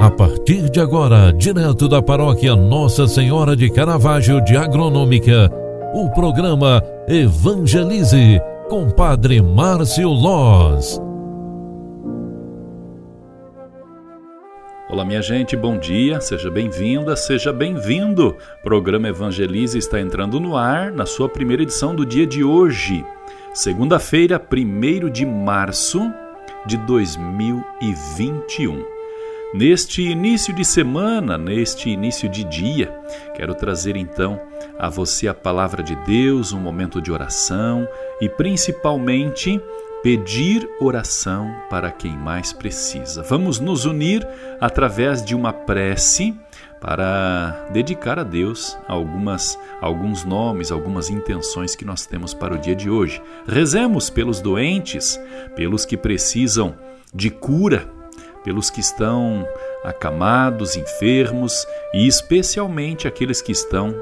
[0.00, 5.50] A partir de agora, direto da paróquia Nossa Senhora de Caravaggio de Agronômica,
[5.92, 8.40] o programa Evangelize
[8.70, 10.98] com Padre Márcio Loz.
[14.88, 18.34] Olá, minha gente, bom dia, seja bem-vinda, seja bem-vindo.
[18.60, 23.04] O programa Evangelize está entrando no ar na sua primeira edição do dia de hoje,
[23.52, 26.10] segunda-feira, 1 de março
[26.64, 28.99] de 2021.
[29.52, 32.96] Neste início de semana, neste início de dia,
[33.34, 34.40] quero trazer então
[34.78, 37.86] a você a palavra de Deus, um momento de oração
[38.20, 39.60] e principalmente
[40.04, 43.24] pedir oração para quem mais precisa.
[43.24, 44.26] Vamos nos unir
[44.60, 46.32] através de uma prece
[46.80, 52.76] para dedicar a Deus algumas alguns nomes, algumas intenções que nós temos para o dia
[52.76, 53.20] de hoje.
[53.48, 55.20] Rezemos pelos doentes,
[55.56, 56.76] pelos que precisam
[57.12, 57.98] de cura
[58.42, 59.46] pelos que estão
[59.84, 63.94] acamados, enfermos e especialmente aqueles que estão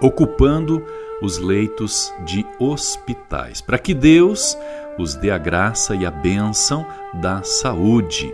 [0.00, 0.84] ocupando
[1.22, 4.56] os leitos de hospitais, para que Deus
[4.98, 8.32] os dê a graça e a bênção da saúde.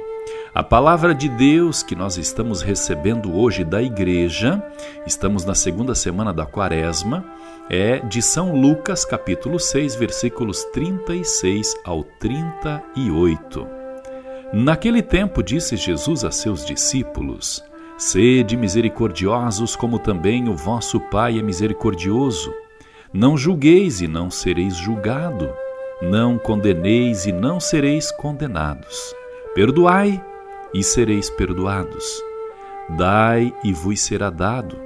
[0.55, 4.62] A palavra de Deus que nós estamos recebendo hoje da igreja,
[5.06, 7.25] estamos na segunda semana da quaresma,
[7.69, 13.75] é de São Lucas, capítulo 6, versículos 36 ao 38.
[14.52, 17.64] Naquele tempo disse Jesus a seus discípulos:
[17.98, 22.53] Sede misericordiosos, como também o vosso Pai é misericordioso.
[23.12, 25.50] Não julgueis e não sereis julgado.
[26.03, 29.14] Não condeneis e não sereis condenados.
[29.55, 30.22] Perdoai
[30.75, 32.05] e sereis perdoados.
[32.91, 34.78] Dai e vos será dado.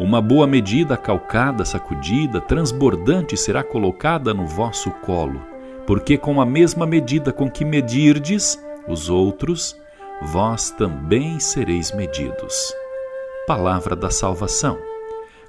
[0.00, 5.42] Uma boa medida calcada, sacudida, transbordante será colocada no vosso colo,
[5.86, 8.58] porque com a mesma medida com que medirdes,
[8.90, 9.76] os outros,
[10.22, 12.74] vós também sereis medidos.
[13.46, 14.78] Palavra da salvação.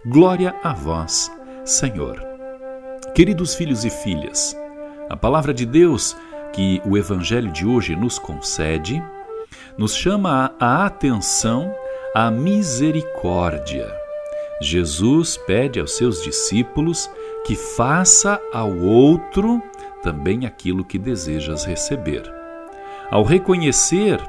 [0.05, 1.31] Glória a vós,
[1.65, 2.21] Senhor.
[3.13, 4.55] Queridos filhos e filhas,
[5.09, 6.15] a palavra de Deus
[6.53, 9.03] que o Evangelho de hoje nos concede
[9.77, 11.73] nos chama a atenção
[12.13, 13.91] à misericórdia.
[14.61, 17.09] Jesus pede aos seus discípulos
[17.45, 19.61] que faça ao outro
[20.01, 22.40] também aquilo que desejas receber.
[23.11, 24.21] Ao reconhecer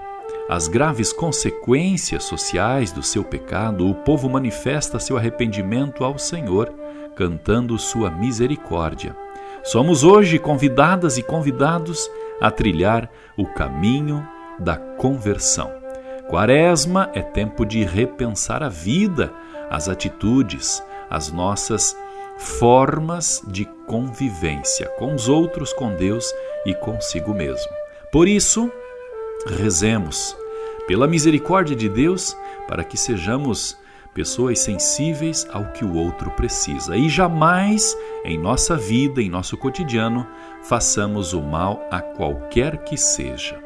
[0.48, 6.68] as graves consequências sociais do seu pecado, o povo manifesta seu arrependimento ao Senhor,
[7.14, 9.16] cantando sua misericórdia.
[9.62, 12.10] Somos hoje convidadas e convidados
[12.40, 14.26] a trilhar o caminho
[14.58, 15.70] da conversão.
[16.28, 19.32] Quaresma é tempo de repensar a vida,
[19.70, 21.96] as atitudes, as nossas
[22.36, 26.34] formas de convivência com os outros, com Deus
[26.66, 27.81] e consigo mesmo.
[28.12, 28.70] Por isso,
[29.46, 30.36] rezemos
[30.86, 32.36] pela misericórdia de Deus
[32.68, 33.78] para que sejamos
[34.12, 40.26] pessoas sensíveis ao que o outro precisa e jamais em nossa vida, em nosso cotidiano,
[40.62, 43.58] façamos o mal a qualquer que seja.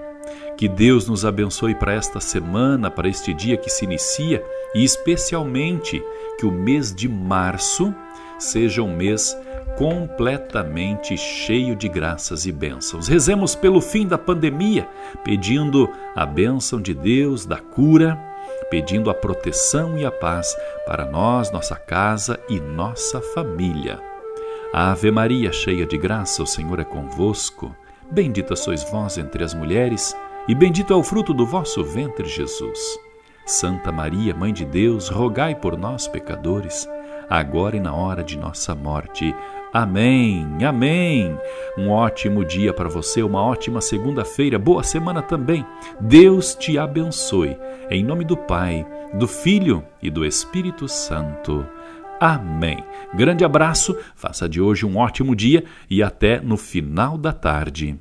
[0.57, 4.45] Que Deus nos abençoe para esta semana, para este dia que se inicia
[4.77, 6.01] e especialmente
[6.39, 7.93] que o mês de março
[8.39, 9.37] seja um mês
[9.76, 13.09] completamente cheio de graças e bênçãos.
[13.09, 14.88] Rezemos pelo fim da pandemia,
[15.22, 18.19] pedindo a bênção de Deus, da cura,
[18.70, 24.00] pedindo a proteção e a paz para nós, nossa casa e nossa família.
[24.72, 27.75] Ave Maria, cheia de graça, o Senhor é convosco.
[28.10, 30.16] Bendita sois vós entre as mulheres,
[30.48, 32.78] e bendito é o fruto do vosso ventre, Jesus.
[33.44, 36.88] Santa Maria, Mãe de Deus, rogai por nós, pecadores,
[37.28, 39.34] agora e na hora de nossa morte.
[39.76, 41.38] Amém, amém.
[41.76, 45.66] Um ótimo dia para você, uma ótima segunda-feira, boa semana também.
[46.00, 47.59] Deus te abençoe.
[47.91, 51.66] Em nome do Pai, do Filho e do Espírito Santo.
[52.19, 52.82] Amém.
[53.12, 58.00] Grande abraço, faça de hoje um ótimo dia e até no final da tarde.